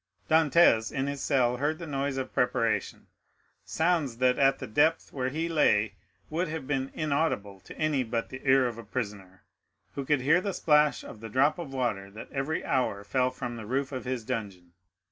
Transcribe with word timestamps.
Dantès 0.31 0.91
in 0.91 1.05
his 1.05 1.21
cell 1.21 1.57
heard 1.57 1.77
the 1.77 1.85
noise 1.85 2.17
of 2.17 2.33
preparation,—sounds 2.33 4.17
that 4.17 4.39
at 4.39 4.57
the 4.57 4.65
depth 4.65 5.13
where 5.13 5.29
he 5.29 5.47
lay 5.47 5.93
would 6.27 6.47
have 6.47 6.65
been 6.65 6.89
inaudible 6.95 7.59
to 7.59 7.77
any 7.77 8.01
but 8.03 8.29
the 8.29 8.41
ear 8.43 8.67
of 8.67 8.79
a 8.79 8.83
prisoner, 8.83 9.43
who 9.93 10.03
could 10.03 10.21
hear 10.21 10.41
the 10.41 10.55
splash 10.55 11.03
of 11.03 11.19
the 11.19 11.29
drop 11.29 11.59
of 11.59 11.71
water 11.71 12.09
that 12.09 12.31
every 12.31 12.65
hour 12.65 13.03
fell 13.03 13.29
from 13.29 13.57
the 13.57 13.67
roof 13.67 13.91
of 13.91 14.05
his 14.05 14.25
dungeon. 14.25 14.73